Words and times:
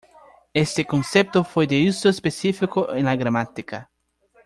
Este 0.55 0.83
concepto 0.83 1.43
fue 1.43 1.67
de 1.67 1.87
uso 1.87 2.09
específico 2.09 2.91
en 2.91 3.05
la 3.05 3.15
gramática. 3.15 3.91